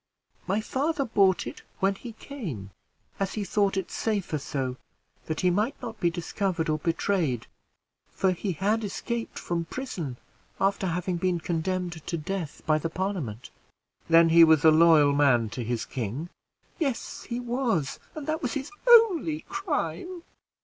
[0.47, 2.71] "My father bought it when he came,
[3.19, 4.77] as he thought it safer so,
[5.27, 7.45] that he might not be discovered or betrayed;
[8.11, 10.17] for he had escaped from prison
[10.59, 13.51] after having been condemned to death by the Parliament."
[14.09, 16.29] "Then he was a loyal man to his king?"
[16.79, 20.23] "Yes, he was, and that was his only crime."